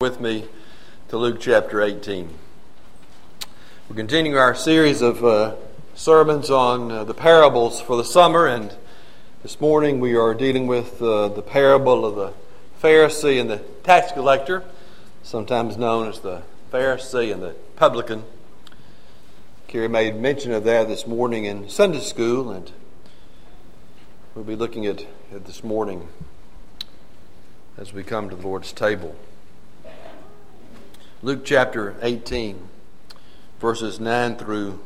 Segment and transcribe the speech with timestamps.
[0.00, 0.46] with me
[1.08, 2.30] to Luke chapter 18.
[3.86, 5.56] We're continuing our series of uh,
[5.94, 8.74] sermons on uh, the parables for the summer, and
[9.42, 12.32] this morning we are dealing with uh, the parable of the
[12.82, 14.64] Pharisee and the tax collector,
[15.22, 18.24] sometimes known as the Pharisee and the publican.
[19.68, 22.72] Carrie made mention of that this morning in Sunday school, and
[24.34, 26.08] we'll be looking at it this morning
[27.76, 29.14] as we come to the Lord's table.
[31.22, 32.66] Luke chapter 18,
[33.60, 34.80] verses 9 through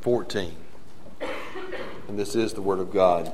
[0.00, 0.56] 14.
[2.08, 3.30] And this is the Word of God.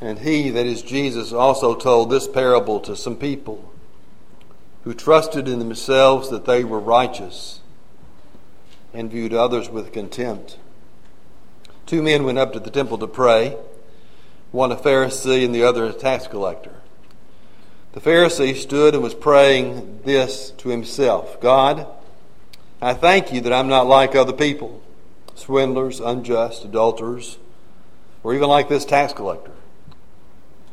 [0.00, 3.72] And he, that is Jesus, also told this parable to some people
[4.84, 7.58] who trusted in themselves that they were righteous
[8.94, 10.56] and viewed others with contempt.
[11.84, 13.56] Two men went up to the temple to pray,
[14.52, 16.76] one a Pharisee and the other a tax collector.
[17.92, 21.86] The Pharisee stood and was praying this to himself God,
[22.80, 24.80] I thank you that I'm not like other people,
[25.34, 27.38] swindlers, unjust, adulterers,
[28.22, 29.52] or even like this tax collector.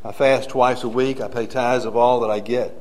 [0.04, 2.74] I fast twice a week, I pay tithes of all that I get.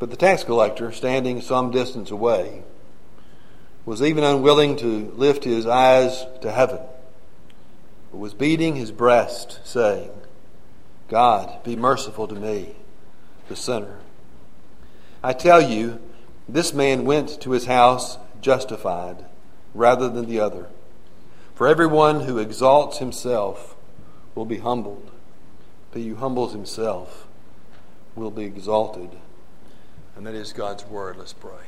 [0.00, 2.64] But the tax collector, standing some distance away,
[3.86, 6.80] was even unwilling to lift his eyes to heaven,
[8.10, 10.10] but was beating his breast, saying,
[11.12, 12.74] God, be merciful to me,
[13.48, 13.98] the sinner.
[15.22, 16.00] I tell you,
[16.48, 19.26] this man went to his house justified
[19.74, 20.68] rather than the other.
[21.54, 23.76] For everyone who exalts himself
[24.34, 25.10] will be humbled,
[25.90, 27.28] but he who humbles himself
[28.16, 29.10] will be exalted.
[30.16, 31.18] And that is God's word.
[31.18, 31.66] Let's pray.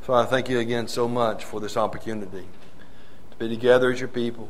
[0.00, 2.46] Father, I thank you again so much for this opportunity
[3.32, 4.48] to be together as your people,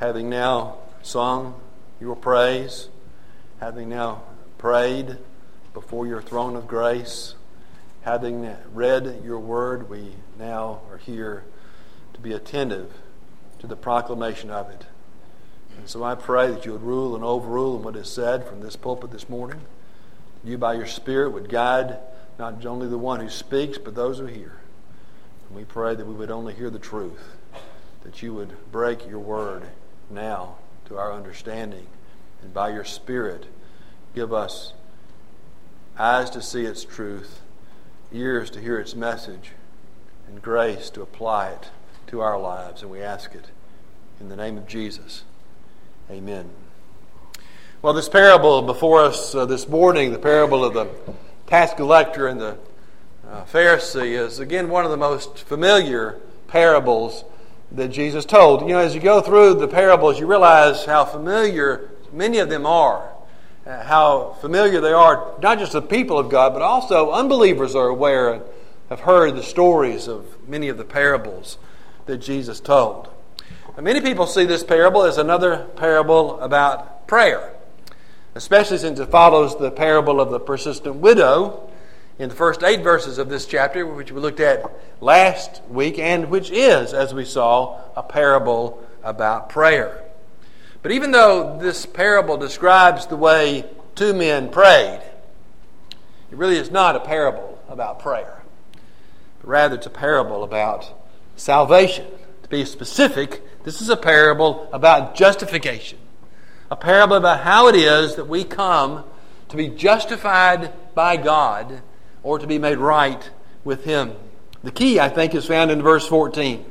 [0.00, 1.58] having now sung
[2.00, 2.88] your praise,
[3.60, 4.22] having now
[4.58, 5.18] prayed
[5.74, 7.34] before your throne of grace,
[8.02, 11.44] having read your word, we now are here
[12.14, 12.92] to be attentive
[13.58, 14.86] to the proclamation of it.
[15.76, 18.76] And so I pray that you would rule and overrule what is said from this
[18.76, 19.60] pulpit this morning.
[20.42, 21.98] You, by your Spirit, would guide
[22.38, 24.58] not only the one who speaks, but those who hear.
[25.48, 27.36] And we pray that we would only hear the truth,
[28.02, 29.64] that you would break your word
[30.08, 31.86] now to our understanding.
[32.42, 33.46] And by your Spirit,
[34.14, 34.72] give us
[35.98, 37.40] eyes to see its truth,
[38.12, 39.52] ears to hear its message,
[40.26, 41.70] and grace to apply it
[42.06, 42.82] to our lives.
[42.82, 43.46] And we ask it
[44.20, 45.24] in the name of Jesus.
[46.10, 46.50] Amen.
[47.82, 50.88] Well, this parable before us uh, this morning, the parable of the
[51.46, 52.58] tax collector and the
[53.28, 56.18] uh, Pharisee, is again one of the most familiar
[56.48, 57.24] parables
[57.72, 58.62] that Jesus told.
[58.62, 62.66] You know, as you go through the parables, you realize how familiar many of them
[62.66, 63.10] are.
[63.66, 67.88] Uh, how familiar they are, not just the people of God, but also unbelievers are
[67.88, 68.42] aware and
[68.88, 71.58] have heard the stories of many of the parables
[72.06, 73.10] that Jesus told.
[73.78, 77.54] Many people see this parable as another parable about prayer,
[78.34, 81.70] especially since it follows the parable of the persistent widow
[82.18, 86.30] in the first eight verses of this chapter, which we looked at last week, and
[86.30, 90.02] which is, as we saw, a parable about prayer.
[90.82, 95.02] But even though this parable describes the way two men prayed,
[96.30, 98.42] it really is not a parable about prayer,
[99.40, 100.92] but rather it's a parable about
[101.36, 102.06] salvation.
[102.42, 105.98] To be specific, this is a parable about justification,
[106.70, 109.04] a parable about how it is that we come
[109.48, 111.82] to be justified by God
[112.22, 113.30] or to be made right
[113.64, 114.14] with Him.
[114.62, 116.64] The key, I think, is found in verse 14,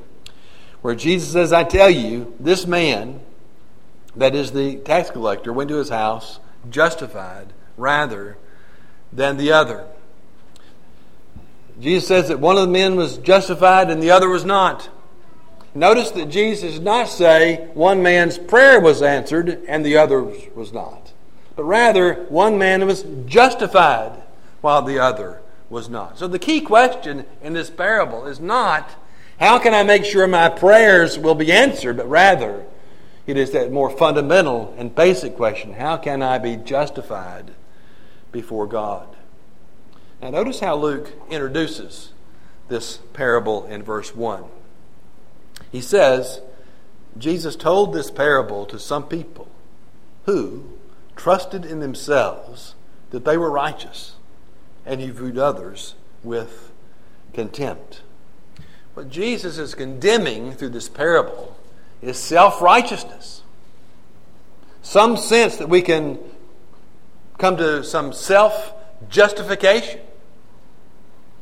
[0.81, 3.19] where Jesus says, I tell you, this man,
[4.15, 6.39] that is, the tax collector, went to his house
[6.69, 8.37] justified rather
[9.13, 9.85] than the other.
[11.79, 14.89] Jesus says that one of the men was justified and the other was not.
[15.73, 20.73] Notice that Jesus did not say one man's prayer was answered and the other's was
[20.73, 21.13] not.
[21.55, 24.21] But rather, one man was justified
[24.61, 26.17] while the other was not.
[26.17, 28.89] So the key question in this parable is not
[29.39, 32.65] how can I make sure my prayers will be answered, but rather,
[33.29, 37.51] it is that more fundamental and basic question how can I be justified
[38.31, 39.07] before God?
[40.21, 42.11] Now, notice how Luke introduces
[42.67, 44.43] this parable in verse 1.
[45.71, 46.41] He says,
[47.17, 49.47] Jesus told this parable to some people
[50.25, 50.77] who
[51.15, 52.75] trusted in themselves
[53.11, 54.15] that they were righteous,
[54.85, 56.71] and he viewed others with
[57.33, 58.01] contempt.
[58.93, 61.55] What Jesus is condemning through this parable
[62.01, 63.43] is self righteousness.
[64.81, 66.19] Some sense that we can
[67.37, 68.73] come to some self
[69.09, 70.01] justification.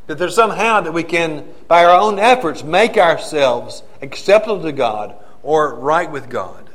[0.08, 5.16] That there's somehow that we can, by our own efforts, make ourselves acceptable to God
[5.44, 6.70] or right with God.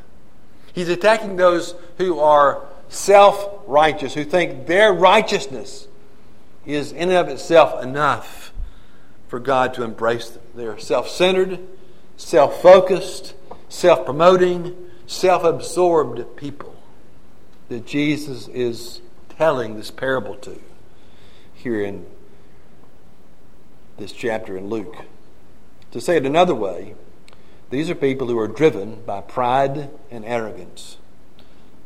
[0.72, 5.88] He's attacking those who are self righteous, who think their righteousness
[6.66, 8.52] is in and of itself enough
[9.28, 10.42] for God to embrace them.
[10.54, 11.58] They are self centered,
[12.16, 13.34] self focused,
[13.72, 14.76] self promoting,
[15.06, 16.76] self absorbed people
[17.70, 20.60] that Jesus is telling this parable to
[21.54, 22.04] here in
[23.96, 24.94] this chapter in Luke.
[25.92, 26.94] To say it another way,
[27.70, 30.98] these are people who are driven by pride and arrogance,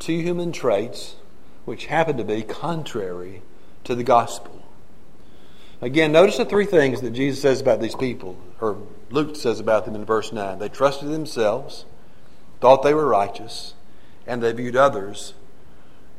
[0.00, 1.14] two human traits
[1.64, 3.42] which happen to be contrary
[3.84, 4.55] to the gospel.
[5.80, 8.78] Again, notice the three things that Jesus says about these people, or
[9.10, 10.58] Luke says about them in verse 9.
[10.58, 11.84] They trusted themselves,
[12.60, 13.74] thought they were righteous,
[14.26, 15.34] and they viewed others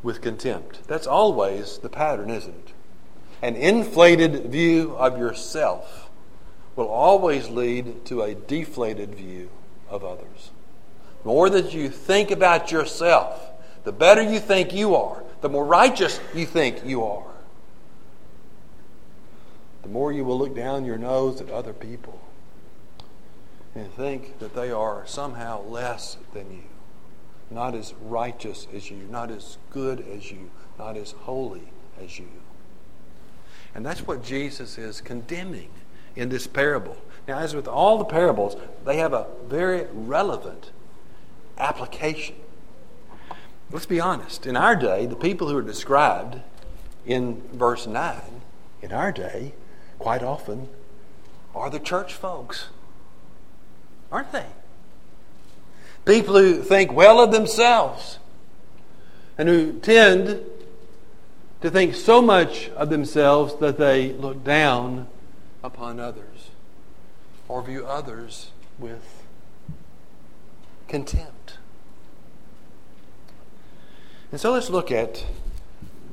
[0.03, 0.87] with contempt.
[0.87, 2.73] That's always the pattern, isn't it?
[3.41, 6.09] An inflated view of yourself
[6.75, 9.49] will always lead to a deflated view
[9.89, 10.51] of others.
[11.23, 13.41] The more that you think about yourself,
[13.83, 17.25] the better you think you are, the more righteous you think you are,
[19.87, 22.19] the more you will look down your nose at other people
[23.73, 26.63] and think that they are somehow less than you,
[27.49, 31.69] not as righteous as you, not as good as you, not as holy
[32.03, 32.27] as you.
[33.73, 35.69] And that's what Jesus is condemning
[36.17, 36.97] in this parable.
[37.25, 40.71] Now, as with all the parables, they have a very relevant
[41.57, 42.35] application.
[43.71, 44.45] Let's be honest.
[44.45, 46.41] In our day, the people who are described
[47.05, 48.19] in verse 9,
[48.81, 49.53] in our day,
[49.99, 50.69] quite often
[51.55, 52.67] are the church folks.
[54.11, 54.45] Aren't they?
[56.05, 58.19] People who think well of themselves
[59.37, 60.41] and who tend
[61.61, 65.07] to think so much of themselves that they look down
[65.63, 66.51] upon others
[67.47, 69.23] or view others with
[70.87, 71.57] contempt.
[74.31, 75.25] And so let's look at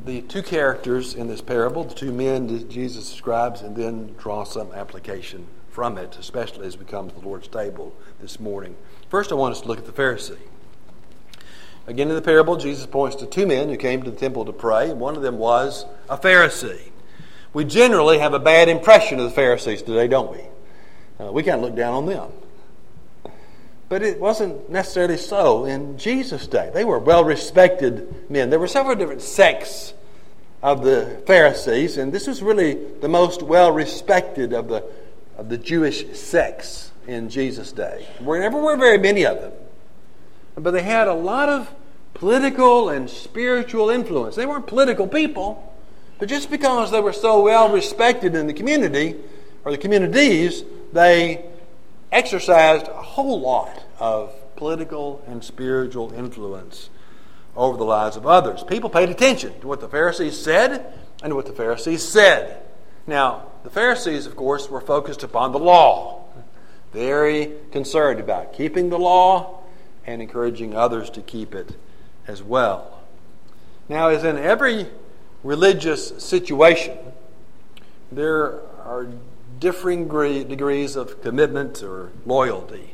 [0.05, 4.45] the two characters in this parable, the two men that Jesus describes, and then draw
[4.45, 8.77] some application from it, especially as we come to the Lord's table this morning.
[9.09, 10.39] First, I want us to look at the Pharisee.
[11.87, 14.53] Again, in the parable, Jesus points to two men who came to the temple to
[14.53, 14.91] pray.
[14.91, 16.91] And one of them was a Pharisee.
[17.53, 20.41] We generally have a bad impression of the Pharisees today, don't we?
[21.21, 22.31] Uh, we kind of look down on them.
[23.95, 26.69] But it wasn't necessarily so in Jesus' day.
[26.75, 28.51] They were well respected men.
[28.51, 29.95] There were several different sects
[30.65, 34.83] of the Pharisees, and this was really the most well respected of the,
[35.39, 38.05] of the Jewish sects in Jesus' day.
[38.19, 39.53] There were very many of them,
[40.57, 41.73] but they had a lot of
[42.15, 44.35] political and spiritual influence.
[44.35, 45.73] They weren't political people,
[46.19, 49.15] but just because they were so well respected in the community
[49.65, 51.45] or the communities, they
[52.11, 56.91] exercised a whole lot of political and spiritual influence
[57.57, 58.65] over the lives of others.
[58.65, 60.93] People paid attention to what the Pharisees said
[61.23, 62.63] and what the Pharisees said.
[63.07, 66.25] Now, the Pharisees, of course, were focused upon the law,
[66.93, 69.61] very concerned about keeping the law
[70.07, 71.77] and encouraging others to keep it
[72.27, 73.01] as well.
[73.89, 74.87] Now, as in every
[75.43, 76.97] religious situation,
[78.11, 79.09] there are
[79.59, 82.94] differing degrees of commitment or loyalty.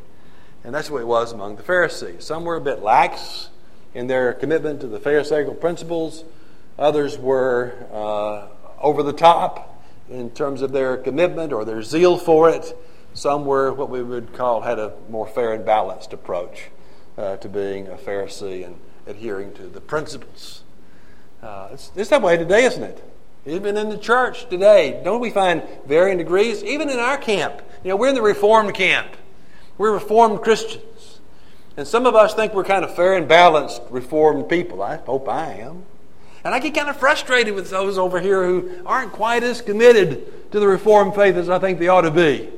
[0.64, 2.24] And that's way it was among the Pharisees.
[2.24, 3.48] Some were a bit lax
[3.94, 6.24] in their commitment to the Pharisaical principles,
[6.78, 8.46] others were uh,
[8.80, 12.76] over the top in terms of their commitment or their zeal for it.
[13.14, 16.68] Some were what we would call had a more fair and balanced approach
[17.18, 18.76] uh, to being a Pharisee and
[19.06, 20.62] adhering to the principles.
[21.42, 23.04] Uh, it's, it's that way today, isn't it?
[23.46, 26.62] Even in the church today, don't we find varying degrees?
[26.62, 27.62] Even in our camp.
[27.82, 29.16] You know, we're in the Reformed camp.
[29.80, 31.20] We're Reformed Christians.
[31.74, 34.82] And some of us think we're kind of fair and balanced Reformed people.
[34.82, 35.84] I hope I am.
[36.44, 40.52] And I get kind of frustrated with those over here who aren't quite as committed
[40.52, 42.50] to the Reformed faith as I think they ought to be,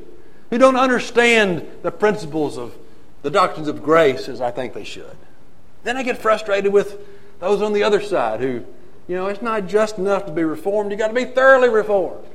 [0.51, 2.75] who don't understand the principles of
[3.23, 5.17] the doctrines of grace as I think they should.
[5.85, 6.99] Then I get frustrated with
[7.39, 8.65] those on the other side who
[9.07, 12.27] you know, it's not just enough to be reformed, you've got to be thoroughly reformed.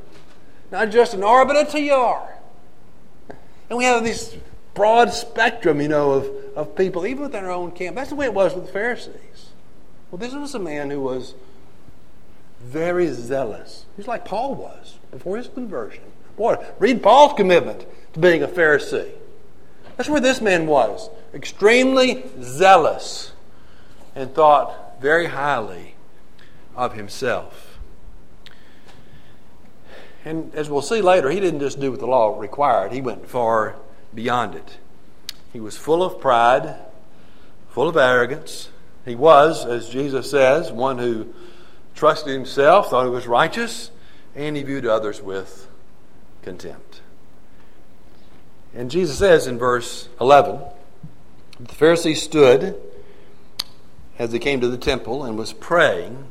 [0.71, 3.35] Not just an R, but a TR.
[3.69, 4.37] And we have this
[4.77, 7.95] broad spectrum, you know, of, of people, even within our own camp.
[7.95, 9.49] That's the way it was with the Pharisees.
[10.09, 11.33] Well, this was a man who was
[12.61, 13.85] very zealous.
[13.97, 16.03] He's like Paul was before his conversion.
[16.37, 19.11] Boy, read Paul's commitment to being a Pharisee.
[19.97, 21.09] That's where this man was.
[21.33, 23.31] Extremely zealous
[24.15, 25.95] and thought very highly
[26.75, 27.79] of himself.
[30.23, 33.27] And as we'll see later, he didn't just do what the law required, he went
[33.27, 33.75] far
[34.13, 34.77] beyond it.
[35.53, 36.75] He was full of pride,
[37.69, 38.69] full of arrogance.
[39.05, 41.33] He was, as Jesus says, one who
[41.95, 43.91] trusted himself, thought he was righteous,
[44.35, 45.67] and he viewed others with
[46.43, 47.01] contempt.
[48.73, 50.59] And Jesus says in verse 11
[51.59, 52.75] the Pharisee stood
[54.19, 56.27] as he came to the temple and was praying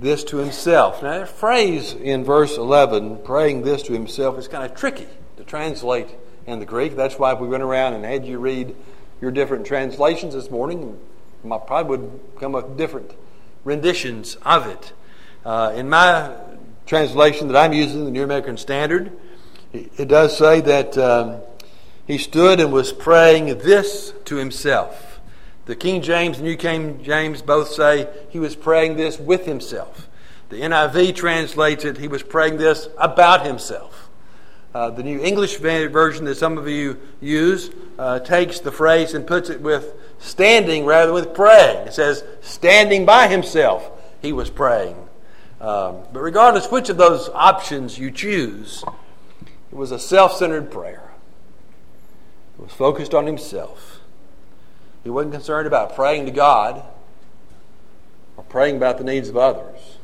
[0.00, 1.02] this to himself.
[1.02, 5.44] Now, that phrase in verse 11, praying this to himself, is kind of tricky to
[5.44, 6.08] translate
[6.46, 6.96] in the Greek.
[6.96, 8.74] That's why if we went around and had you read
[9.20, 10.98] your different translations this morning,
[11.44, 13.12] I probably would come up with different
[13.64, 14.92] renditions of it.
[15.44, 16.34] Uh, in my
[16.86, 19.12] translation that I'm using, the New American Standard,
[19.72, 21.40] it, it does say that um,
[22.06, 25.20] he stood and was praying this to himself.
[25.66, 30.08] The King James and New King James both say he was praying this with himself.
[30.48, 34.09] The NIV translates it, he was praying this about himself.
[34.72, 39.26] Uh, the New English version that some of you use uh, takes the phrase and
[39.26, 41.88] puts it with standing rather than with praying.
[41.88, 43.90] It says, standing by himself,
[44.22, 44.96] he was praying.
[45.60, 48.84] Um, but regardless which of those options you choose,
[49.72, 51.10] it was a self centered prayer.
[52.56, 54.00] It was focused on himself.
[55.02, 56.82] He wasn't concerned about praying to God
[58.36, 59.98] or praying about the needs of others,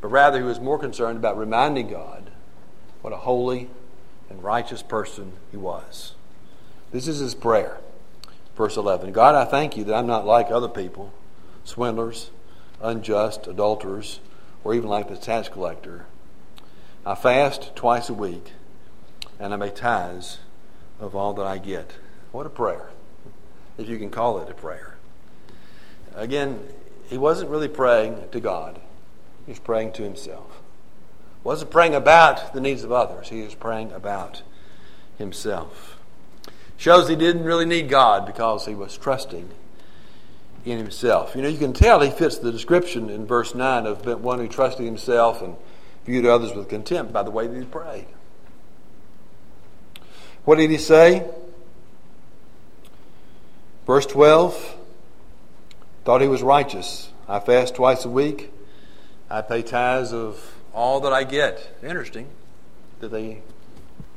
[0.00, 2.29] but rather he was more concerned about reminding God
[3.02, 3.68] what a holy
[4.28, 6.14] and righteous person he was.
[6.92, 7.78] This is his prayer.
[8.56, 11.12] Verse 11 God, I thank you that I'm not like other people,
[11.64, 12.30] swindlers,
[12.80, 14.20] unjust, adulterers,
[14.64, 16.06] or even like the tax collector.
[17.04, 18.52] I fast twice a week,
[19.38, 20.38] and I make tithes
[20.98, 21.92] of all that I get.
[22.32, 22.90] What a prayer
[23.78, 24.96] if you can call it a prayer.
[26.14, 26.60] Again,
[27.08, 28.80] he wasn't really praying to God,
[29.46, 30.60] he was praying to himself.
[31.42, 34.42] Wasn't praying about the needs of others, he was praying about
[35.18, 35.98] himself.
[36.76, 39.50] Shows he didn't really need God because he was trusting
[40.64, 41.34] in himself.
[41.34, 44.48] You know, you can tell he fits the description in verse 9 of one who
[44.48, 45.56] trusted himself and
[46.04, 48.06] viewed others with contempt by the way that he prayed.
[50.44, 51.28] What did he say?
[53.86, 54.76] Verse 12
[56.04, 57.10] thought he was righteous.
[57.28, 58.52] I fast twice a week.
[59.28, 61.78] I pay tithes of all that I get.
[61.82, 62.28] Interesting
[63.00, 63.42] that they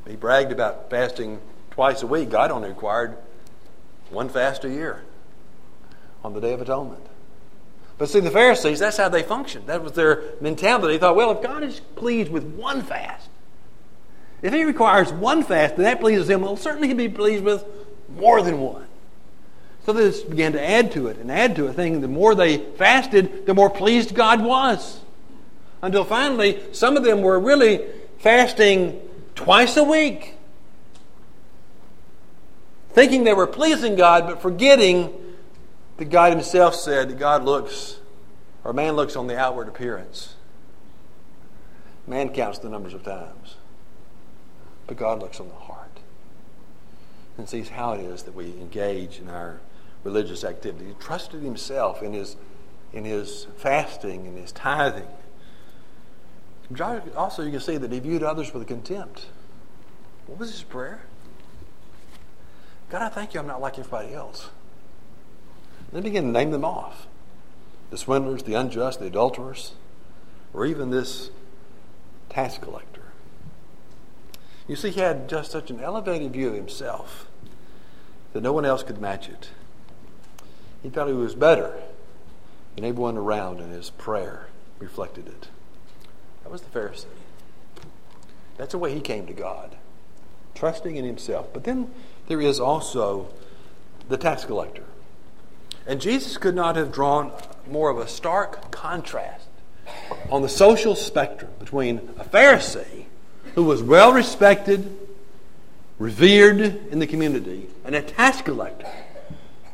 [0.07, 1.39] he bragged about fasting
[1.71, 2.29] twice a week.
[2.29, 3.17] God only required
[4.09, 5.03] one fast a year
[6.23, 7.05] on the Day of Atonement.
[7.97, 9.67] But see, the Pharisees, that's how they functioned.
[9.67, 10.93] That was their mentality.
[10.93, 13.29] They thought, well, if God is pleased with one fast,
[14.41, 17.63] if He requires one fast, then that pleases Him, well, certainly He'd be pleased with
[18.09, 18.87] more than one.
[19.85, 22.35] So they just began to add to it and add to it, thinking the more
[22.35, 25.02] they fasted, the more pleased God was.
[25.83, 27.85] Until finally, some of them were really
[28.17, 29.01] fasting
[29.35, 30.37] twice a week,
[32.91, 35.13] thinking they were pleasing God, but forgetting
[35.97, 37.99] that God Himself said that God looks,
[38.63, 40.35] or man looks on the outward appearance.
[42.07, 43.57] Man counts the numbers of times,
[44.87, 45.99] but God looks on the heart
[47.37, 49.59] and sees how it is that we engage in our
[50.05, 50.85] religious activity.
[50.85, 52.37] He trusted himself in his,
[52.93, 55.07] in his fasting and his tithing.
[57.15, 59.27] Also, you can see that he viewed others with contempt.
[60.27, 61.03] What was his prayer?
[62.89, 64.49] God, I thank you I'm not like everybody else.
[65.91, 67.07] then begin to name them off
[67.89, 69.73] the swindlers, the unjust, the adulterers,
[70.51, 71.29] or even this
[72.29, 73.03] tax collector.
[74.67, 77.27] You see, he had just such an elevated view of himself
[78.31, 79.49] that no one else could match it.
[80.81, 81.83] He thought he was better
[82.75, 84.47] than everyone around, and his prayer
[84.79, 85.49] reflected it.
[86.53, 87.05] Was the Pharisee.
[88.57, 89.75] That's the way he came to God,
[90.53, 91.51] trusting in himself.
[91.51, 91.89] But then
[92.27, 93.29] there is also
[94.07, 94.83] the tax collector.
[95.87, 97.31] And Jesus could not have drawn
[97.67, 99.47] more of a stark contrast
[100.29, 103.05] on the social spectrum between a Pharisee
[103.55, 104.95] who was well respected,
[105.97, 108.91] revered in the community, and a tax collector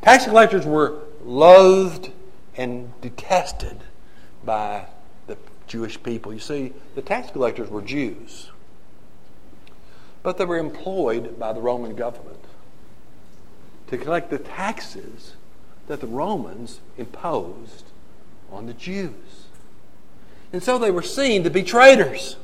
[0.02, 2.14] Tax collectors were loathed
[2.56, 3.82] and detested
[4.46, 4.86] by
[5.70, 6.34] Jewish people.
[6.34, 8.50] You see, the tax collectors were Jews,
[10.22, 12.44] but they were employed by the Roman government
[13.88, 15.36] to collect the taxes
[15.88, 17.86] that the Romans imposed
[18.52, 19.46] on the Jews.
[20.52, 22.36] And so they were seen to be traitors,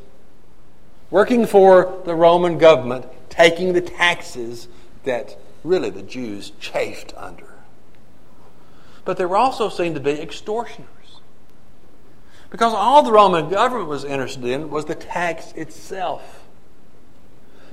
[1.10, 4.68] working for the Roman government, taking the taxes
[5.04, 7.50] that really the Jews chafed under.
[9.04, 10.88] But they were also seen to be extortioners.
[12.56, 16.46] Because all the Roman government was interested in was the tax itself.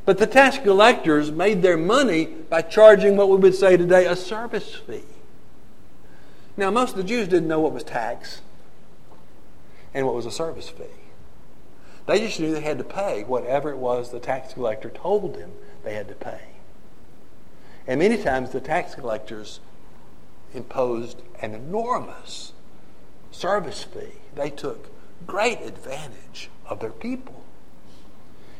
[0.04, 4.16] But the tax collectors made their money by charging what we would say today a
[4.16, 5.04] service fee.
[6.56, 8.40] Now, most of the Jews didn't know what was tax
[9.94, 10.82] and what was a service fee.
[12.06, 15.52] They just knew they had to pay whatever it was the tax collector told them
[15.84, 16.40] they had to pay.
[17.86, 19.60] And many times the tax collectors
[20.52, 22.52] imposed an enormous
[23.32, 24.20] service fee.
[24.34, 24.88] They took
[25.26, 27.44] great advantage of their people.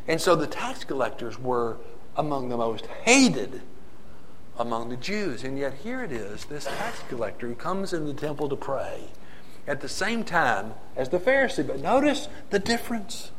[0.09, 1.77] And so the tax collectors were
[2.17, 3.63] among the most hated
[4.59, 5.45] among the Jews.
[5.45, 9.05] And yet here it is, this tax collector who comes in the temple to pray
[9.67, 11.67] at the same time as the Pharisee.
[11.67, 13.31] But notice the difference.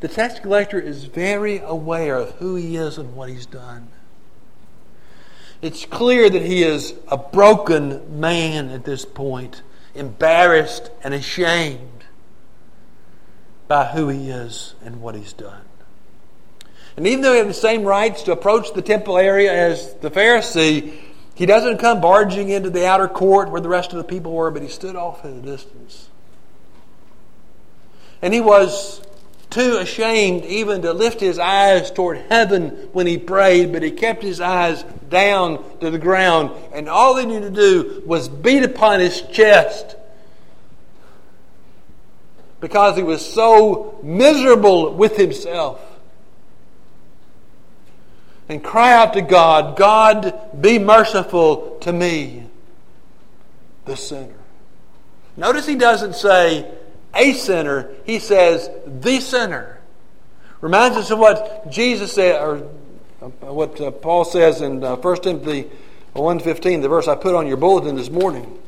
[0.00, 3.88] The tax collector is very aware of who he is and what he's done.
[5.62, 9.62] It's clear that he is a broken man at this point,
[9.94, 12.04] embarrassed and ashamed
[13.68, 15.62] by who he is and what he's done.
[16.96, 20.10] And even though he had the same rights to approach the temple area as the
[20.10, 20.94] Pharisee,
[21.34, 24.50] he doesn't come barging into the outer court where the rest of the people were,
[24.50, 26.08] but he stood off at a distance.
[28.22, 29.02] And he was
[29.56, 34.22] too ashamed even to lift his eyes toward heaven when he prayed, but he kept
[34.22, 36.50] his eyes down to the ground.
[36.74, 39.96] And all he needed to do was beat upon his chest
[42.60, 45.80] because he was so miserable with himself.
[48.50, 52.44] And cry out to God, God, be merciful to me,
[53.86, 54.34] the sinner.
[55.34, 56.70] Notice he doesn't say
[57.16, 59.78] a sinner, he says the sinner.
[60.60, 62.58] Reminds us of what Jesus said, or
[63.40, 65.70] what uh, Paul says in uh, 1 Timothy
[66.14, 68.58] 1.15, the verse I put on your bulletin this morning.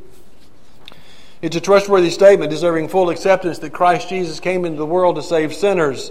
[1.40, 5.22] It's a trustworthy statement deserving full acceptance that Christ Jesus came into the world to
[5.22, 6.10] save sinners.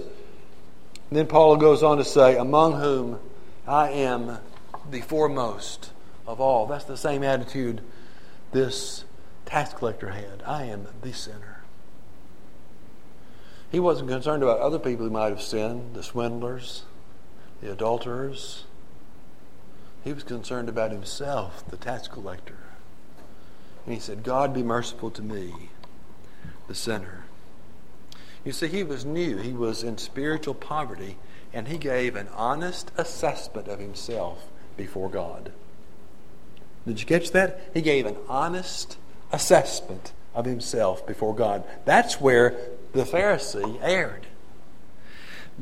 [1.10, 3.18] And then Paul goes on to say, among whom
[3.66, 4.38] I am
[4.90, 5.92] the foremost
[6.26, 6.66] of all.
[6.66, 7.82] That's the same attitude
[8.52, 9.04] this
[9.44, 10.42] tax collector had.
[10.46, 11.62] I am the sinner.
[13.70, 16.84] He wasn't concerned about other people who might have sinned, the swindlers,
[17.60, 18.64] the adulterers.
[20.04, 22.56] He was concerned about himself, the tax collector.
[23.84, 25.70] And he said, God be merciful to me,
[26.66, 27.24] the sinner.
[28.44, 29.36] You see, he was new.
[29.38, 31.16] He was in spiritual poverty,
[31.52, 35.52] and he gave an honest assessment of himself before God.
[36.86, 37.60] Did you catch that?
[37.74, 38.96] He gave an honest
[39.32, 41.64] assessment of himself before God.
[41.84, 42.56] That's where
[42.92, 44.26] the Pharisee erred.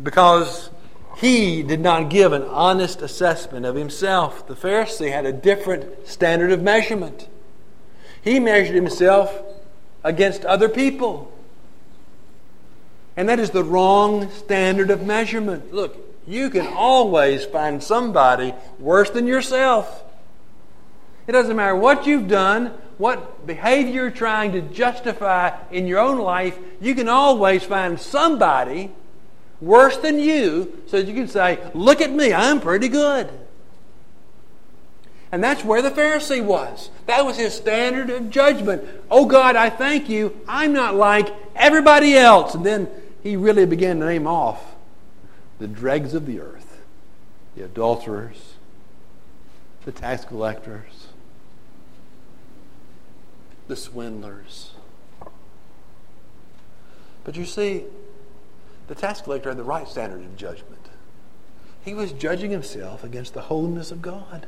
[0.02, 0.70] Because
[1.16, 4.46] he did not give an honest assessment of himself.
[4.46, 7.28] The Pharisee had a different standard of measurement.
[8.20, 9.42] He measured himself
[10.04, 11.32] against other people.
[13.16, 15.72] And that is the wrong standard of measurement.
[15.72, 20.04] Look, you can always find somebody worse than yourself.
[21.26, 26.18] It doesn't matter what you've done, what behavior you're trying to justify in your own
[26.18, 28.90] life, you can always find somebody
[29.60, 33.30] worse than you so that you can say, Look at me, I'm pretty good.
[35.32, 36.90] And that's where the Pharisee was.
[37.06, 38.84] That was his standard of judgment.
[39.10, 40.40] Oh God, I thank you.
[40.48, 42.54] I'm not like everybody else.
[42.54, 42.88] And then
[43.22, 44.76] he really began to name off
[45.58, 46.62] the dregs of the earth
[47.56, 48.54] the adulterers,
[49.86, 50.95] the tax collectors,
[53.68, 54.72] the swindlers.
[57.24, 57.84] But you see,
[58.86, 60.88] the tax collector had the right standard of judgment.
[61.84, 64.46] He was judging himself against the holiness of God.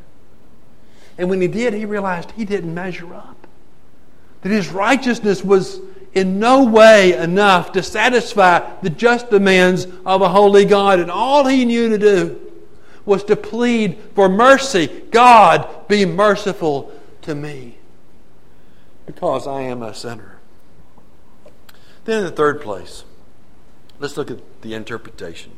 [1.16, 3.46] And when he did, he realized he didn't measure up.
[4.42, 5.80] That his righteousness was
[6.14, 11.00] in no way enough to satisfy the just demands of a holy God.
[11.00, 12.40] And all he knew to do
[13.04, 14.86] was to plead for mercy.
[15.10, 17.77] God, be merciful to me
[19.08, 20.38] because I am a sinner.
[22.04, 23.04] Then, in the third place,
[23.98, 25.52] let's look at the interpretation.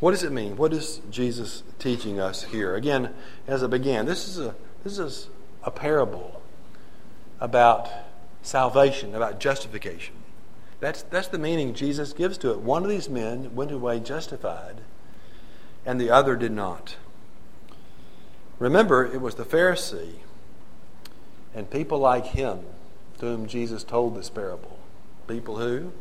[0.00, 0.58] What does it mean?
[0.58, 2.74] What is Jesus teaching us here?
[2.74, 3.14] Again,
[3.46, 5.30] as I began, this is a, this is
[5.62, 6.42] a parable
[7.40, 7.88] about
[8.42, 10.14] salvation, about justification.
[10.78, 12.60] That's, that's the meaning Jesus gives to it.
[12.60, 14.82] One of these men went away justified,
[15.86, 16.96] and the other did not.
[18.58, 20.16] Remember, it was the Pharisee
[21.54, 22.60] and people like him
[23.18, 24.78] to whom Jesus told this parable.
[25.28, 25.92] People who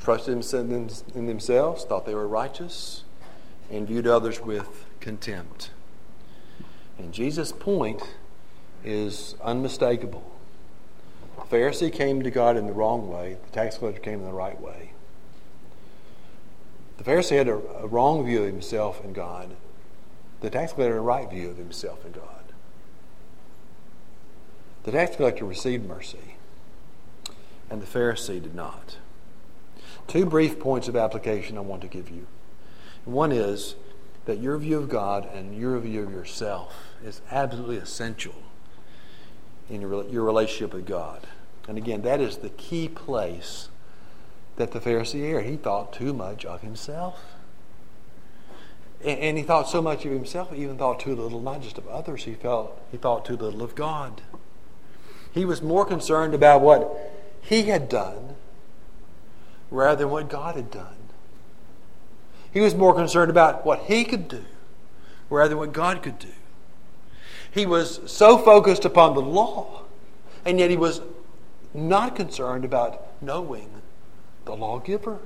[0.00, 3.04] trusted in themselves, thought they were righteous,
[3.70, 5.70] and viewed others with contempt.
[6.98, 8.02] And Jesus' point
[8.84, 10.30] is unmistakable.
[11.36, 14.32] The Pharisee came to God in the wrong way, the tax collector came in the
[14.32, 14.92] right way.
[16.98, 19.56] The Pharisee had a, a wrong view of himself and God.
[20.40, 22.39] The tax collector had a right view of himself and God.
[24.84, 26.36] The tax collector received mercy,
[27.68, 28.96] and the Pharisee did not.
[30.06, 32.26] Two brief points of application I want to give you.
[33.04, 33.74] One is
[34.24, 38.34] that your view of God and your view of yourself is absolutely essential
[39.68, 41.26] in your, your relationship with God.
[41.68, 43.68] And again, that is the key place
[44.56, 45.46] that the Pharisee erred.
[45.46, 47.34] He thought too much of himself.
[49.04, 51.78] And, and he thought so much of himself, he even thought too little, not just
[51.78, 54.22] of others, he, felt, he thought too little of God.
[55.32, 58.36] He was more concerned about what he had done
[59.70, 60.96] rather than what God had done.
[62.52, 64.44] He was more concerned about what he could do
[65.28, 66.32] rather than what God could do.
[67.52, 69.82] He was so focused upon the law,
[70.44, 71.00] and yet he was
[71.72, 73.70] not concerned about knowing
[74.44, 75.18] the lawgiver.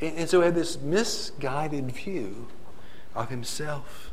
[0.00, 2.48] And, and so he had this misguided view
[3.14, 4.10] of himself.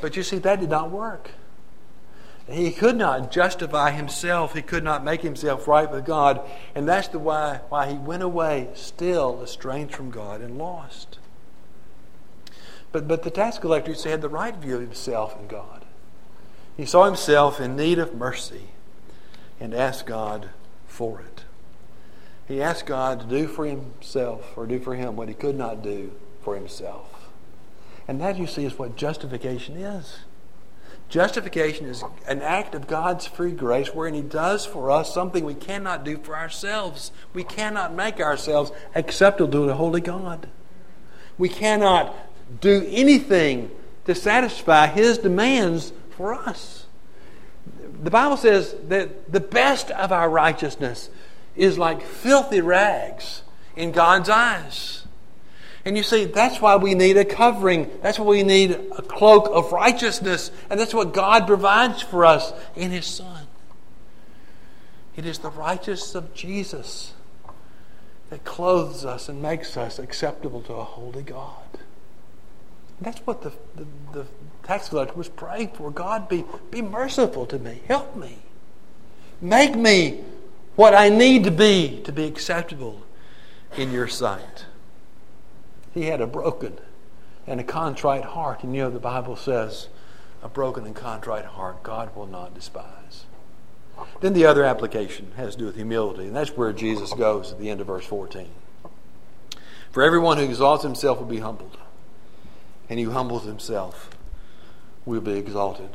[0.00, 1.30] But you see, that did not work.
[2.48, 4.54] He could not justify himself.
[4.54, 6.42] He could not make himself right with God.
[6.74, 11.18] And that's the why, why he went away still estranged from God and lost.
[12.92, 15.84] But, but the tax collector had the right view of himself and God.
[16.76, 18.68] He saw himself in need of mercy
[19.58, 20.50] and asked God
[20.86, 21.44] for it.
[22.46, 25.82] He asked God to do for himself or do for him what he could not
[25.82, 27.30] do for himself.
[28.06, 30.18] And that, you see, is what justification is.
[31.14, 35.54] Justification is an act of God's free grace wherein He does for us something we
[35.54, 37.12] cannot do for ourselves.
[37.32, 40.48] We cannot make ourselves acceptable to the Holy God.
[41.38, 42.16] We cannot
[42.60, 43.70] do anything
[44.06, 46.86] to satisfy His demands for us.
[48.02, 51.10] The Bible says that the best of our righteousness
[51.54, 53.42] is like filthy rags
[53.76, 55.03] in God's eyes.
[55.84, 57.90] And you see, that's why we need a covering.
[58.00, 60.50] That's why we need a cloak of righteousness.
[60.70, 63.46] And that's what God provides for us in His Son.
[65.14, 67.12] It is the righteousness of Jesus
[68.30, 71.62] that clothes us and makes us acceptable to a holy God.
[72.98, 74.26] And that's what the, the, the
[74.62, 75.90] tax collector was praying for.
[75.90, 77.82] God, be, be merciful to me.
[77.86, 78.38] Help me.
[79.40, 80.24] Make me
[80.76, 83.02] what I need to be to be acceptable
[83.76, 84.63] in your sight.
[85.94, 86.78] He had a broken
[87.46, 88.64] and a contrite heart.
[88.64, 89.88] And you know, the Bible says,
[90.42, 93.24] a broken and contrite heart God will not despise.
[94.20, 97.58] Then the other application has to do with humility, and that's where Jesus goes at
[97.58, 98.48] the end of verse 14.
[99.92, 101.78] For everyone who exalts himself will be humbled,
[102.90, 104.10] and he who humbles himself
[105.06, 105.90] will be exalted.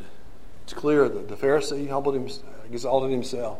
[0.63, 3.59] It's clear that the Pharisee humbled himself, exalted himself.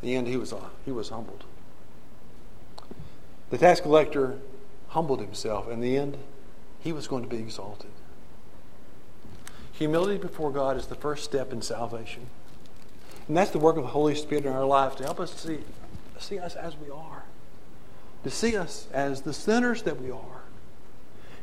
[0.00, 1.44] In the end, he was, he was humbled.
[3.50, 4.38] The tax collector
[4.88, 5.68] humbled himself.
[5.68, 6.16] In the end,
[6.80, 7.90] he was going to be exalted.
[9.72, 12.26] Humility before God is the first step in salvation.
[13.28, 15.58] And that's the work of the Holy Spirit in our life to help us see,
[16.18, 17.24] see us as we are,
[18.24, 20.42] to see us as the sinners that we are.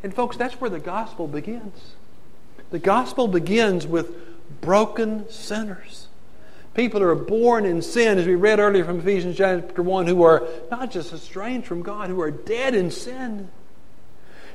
[0.03, 1.93] And, folks, that's where the gospel begins.
[2.71, 4.11] The gospel begins with
[4.61, 6.04] broken sinners.
[6.75, 10.23] People who are born in sin, as we read earlier from Ephesians chapter 1, who
[10.23, 13.49] are not just estranged from God, who are dead in sin.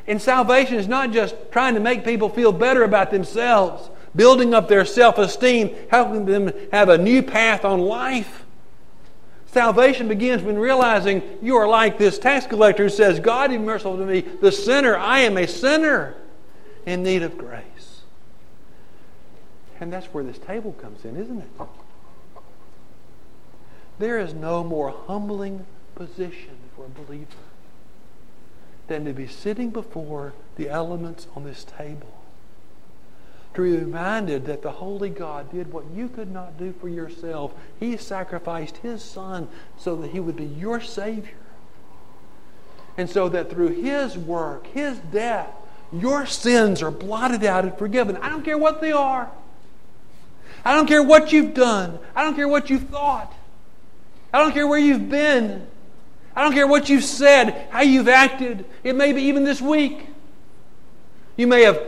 [0.07, 4.69] And salvation is not just trying to make people feel better about themselves, building up
[4.69, 8.45] their self esteem, helping them have a new path on life.
[9.47, 13.97] Salvation begins when realizing you are like this tax collector who says, God, be merciful
[13.97, 14.97] to me, the sinner.
[14.97, 16.15] I am a sinner
[16.85, 18.03] in need of grace.
[19.81, 21.49] And that's where this table comes in, isn't it?
[24.01, 27.27] There is no more humbling position for a believer
[28.89, 32.09] than to be sitting before the elements on this table.
[33.53, 37.53] To be reminded that the Holy God did what you could not do for yourself.
[37.79, 41.37] He sacrificed His Son so that He would be your Savior.
[42.97, 45.51] And so that through His work, His death,
[45.93, 48.17] your sins are blotted out and forgiven.
[48.17, 49.31] I don't care what they are.
[50.65, 51.99] I don't care what you've done.
[52.17, 53.35] I don't care what you've thought.
[54.33, 55.67] I don't care where you've been.
[56.35, 58.65] I don't care what you've said, how you've acted.
[58.85, 60.07] It may be even this week.
[61.37, 61.81] You may have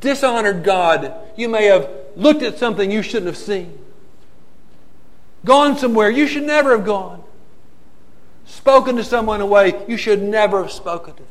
[0.00, 1.14] dishonored God.
[1.36, 3.78] You may have looked at something you shouldn't have seen.
[5.44, 7.22] Gone somewhere you should never have gone.
[8.46, 11.28] Spoken to someone in a way you should never have spoken to them.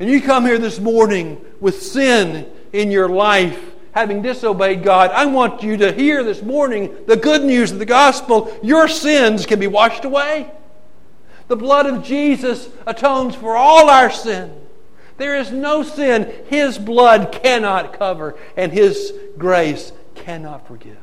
[0.00, 5.26] And you come here this morning with sin in your life having disobeyed God, I
[5.26, 8.54] want you to hear this morning the good news of the gospel.
[8.62, 10.50] Your sins can be washed away.
[11.48, 14.58] The blood of Jesus atones for all our sin.
[15.18, 20.96] There is no sin His blood cannot cover, and His grace cannot forgive.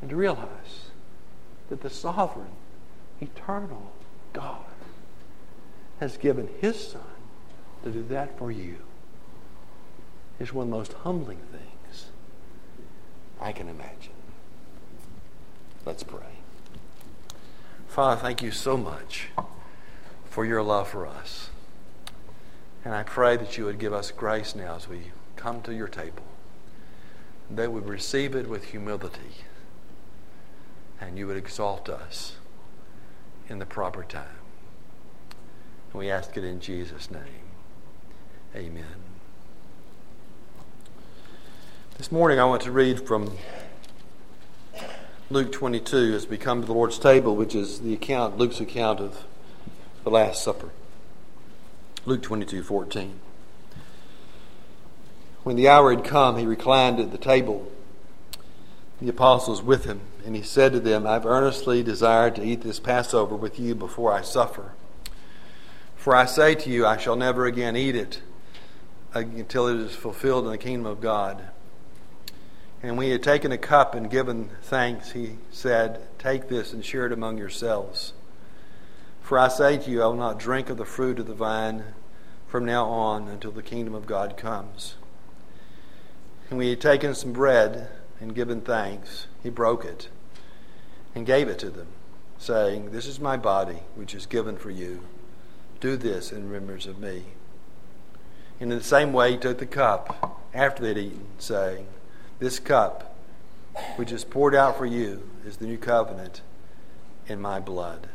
[0.00, 0.46] And to realize
[1.68, 2.52] that the sovereign,
[3.20, 3.92] eternal
[4.32, 4.64] God
[6.00, 7.02] has given His Son
[7.84, 8.76] to do that for you
[10.38, 12.06] is one of the most humbling things
[13.40, 14.12] I can imagine.
[15.84, 16.20] Let's pray.
[17.88, 19.28] Father, thank you so much
[20.24, 21.50] for your love for us.
[22.84, 25.88] And I pray that you would give us grace now as we come to your
[25.88, 26.24] table,
[27.50, 29.44] that we receive it with humility,
[31.00, 32.36] and you would exalt us
[33.48, 34.26] in the proper time.
[35.92, 37.47] We ask it in Jesus' name.
[38.56, 38.84] Amen.
[41.98, 43.36] This morning I want to read from
[45.28, 49.00] Luke 22 as we come to the Lord's table, which is the account, Luke's account
[49.00, 49.26] of
[50.02, 50.70] the Last Supper.
[52.06, 53.20] Luke 22, 14.
[55.42, 57.70] When the hour had come, he reclined at the table,
[58.98, 62.80] the apostles with him, and he said to them, I've earnestly desired to eat this
[62.80, 64.72] Passover with you before I suffer.
[65.96, 68.22] For I say to you, I shall never again eat it
[69.18, 71.42] Uh, until it is fulfilled in the kingdom of God.
[72.84, 76.84] And when he had taken a cup and given thanks, he said, Take this and
[76.84, 78.12] share it among yourselves.
[79.20, 81.82] For I say to you, I will not drink of the fruit of the vine
[82.46, 84.94] from now on until the kingdom of God comes.
[86.48, 87.88] And when he had taken some bread
[88.20, 90.08] and given thanks, he broke it
[91.12, 91.88] and gave it to them,
[92.38, 95.00] saying, This is my body, which is given for you.
[95.80, 97.24] Do this in remembrance of me.
[98.60, 101.86] And in the same way, he took the cup after they had eaten, saying,
[102.38, 103.14] This cup,
[103.96, 106.40] which is poured out for you, is the new covenant
[107.28, 108.08] in my blood.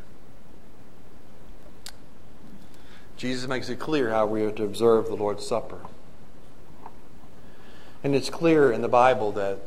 [3.15, 5.79] Jesus makes it clear how we are to observe the Lord's Supper.
[8.03, 9.59] And it's clear in the Bible that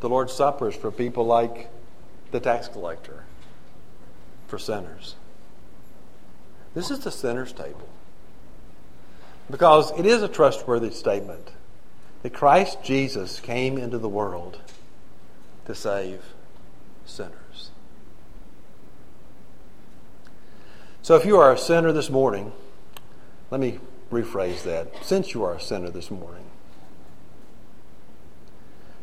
[0.00, 1.68] the Lord's Supper is for people like
[2.30, 3.24] the tax collector,
[4.46, 5.16] for sinners.
[6.74, 7.88] This is the sinner's table.
[9.50, 11.52] Because it is a trustworthy statement
[12.22, 14.60] that Christ Jesus came into the world
[15.66, 16.22] to save
[17.04, 17.70] sinners.
[21.02, 22.52] So if you are a sinner this morning,
[23.50, 25.04] let me rephrase that.
[25.04, 26.44] Since you are a sinner this morning,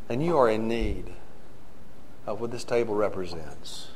[0.07, 1.13] and you are in need
[2.25, 3.89] of what this table represents,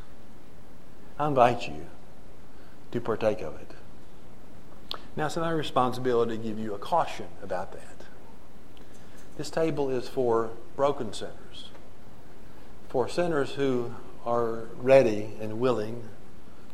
[1.17, 1.85] I invite you
[2.91, 3.72] to partake of it.
[5.15, 8.05] Now, it's my responsibility to give you a caution about that.
[9.37, 11.69] This table is for broken sinners,
[12.89, 13.93] for sinners who
[14.25, 16.03] are ready and willing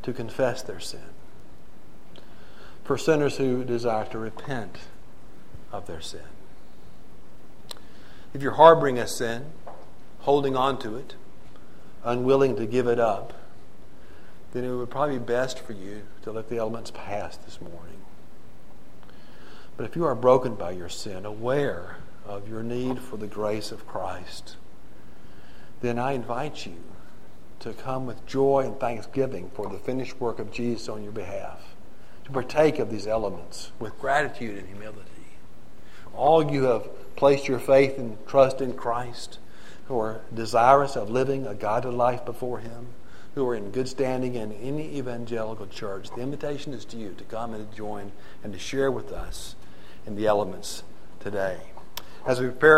[0.03, 1.01] to confess their sin,
[2.83, 4.77] for sinners who desire to repent
[5.71, 6.21] of their sin.
[8.33, 9.47] If you're harboring a sin,
[10.19, 11.15] holding on to it,
[12.03, 13.33] unwilling to give it up,
[14.53, 17.98] then it would probably be best for you to let the elements pass this morning.
[19.79, 23.71] But if you are broken by your sin, aware of your need for the grace
[23.71, 24.57] of Christ,
[25.79, 26.83] then I invite you
[27.61, 31.61] to come with joy and thanksgiving for the finished work of Jesus on your behalf,
[32.25, 35.37] to partake of these elements with gratitude and humility.
[36.13, 39.39] All you have placed your faith and trust in Christ,
[39.85, 42.87] who are desirous of living a godly life before Him,
[43.33, 47.23] who are in good standing in any evangelical church, the invitation is to you to
[47.23, 48.11] come and join
[48.43, 49.55] and to share with us
[50.05, 50.83] in the elements
[51.19, 51.59] today.
[52.25, 52.77] As we prepare